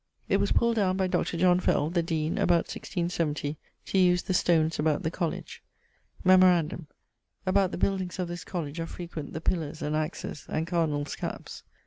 It 0.27 0.37
was 0.37 0.51
pulled 0.51 0.77
downe 0.77 0.97
by 0.97 1.05
Dr. 1.05 1.37
John 1.37 1.59
Fell 1.59 1.91
(the 1.91 2.01
Deane) 2.01 2.39
about 2.39 2.65
1670, 2.65 3.55
to 3.85 3.97
use 3.99 4.23
the 4.23 4.33
stones 4.33 4.79
about 4.79 5.03
the 5.03 5.11
Colledge. 5.11 5.61
Memorandum: 6.23 6.87
about 7.45 7.69
the 7.69 7.77
buildings 7.77 8.17
of 8.17 8.27
this 8.27 8.43
Colledge 8.43 8.79
are 8.79 8.87
frequent 8.87 9.33
the 9.33 9.41
pillars, 9.41 9.83
and 9.83 9.95
axes, 9.95 10.47
and 10.49 10.65
Cardinall's 10.65 11.15
cappes. 11.15 11.61